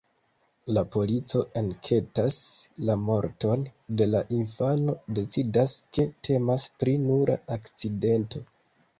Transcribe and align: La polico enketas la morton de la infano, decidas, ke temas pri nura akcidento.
La 0.75 0.81
polico 0.93 1.41
enketas 1.59 2.37
la 2.89 2.95
morton 3.09 3.65
de 4.01 4.07
la 4.13 4.21
infano, 4.37 4.95
decidas, 5.19 5.75
ke 5.99 6.07
temas 6.29 6.65
pri 6.81 6.95
nura 7.03 7.37
akcidento. 7.57 8.43